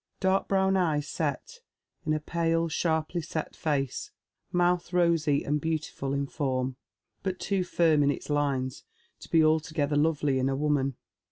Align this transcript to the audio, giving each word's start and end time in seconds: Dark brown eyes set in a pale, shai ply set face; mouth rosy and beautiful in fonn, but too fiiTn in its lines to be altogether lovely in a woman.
Dark 0.19 0.47
brown 0.47 0.77
eyes 0.77 1.07
set 1.07 1.59
in 2.07 2.13
a 2.15 2.19
pale, 2.19 2.67
shai 2.67 3.01
ply 3.07 3.21
set 3.21 3.55
face; 3.55 4.09
mouth 4.51 4.91
rosy 4.93 5.43
and 5.43 5.61
beautiful 5.61 6.11
in 6.11 6.25
fonn, 6.25 6.75
but 7.21 7.39
too 7.39 7.59
fiiTn 7.61 8.01
in 8.01 8.09
its 8.09 8.27
lines 8.27 8.83
to 9.19 9.29
be 9.29 9.45
altogether 9.45 9.95
lovely 9.95 10.39
in 10.39 10.49
a 10.49 10.55
woman. 10.55 10.95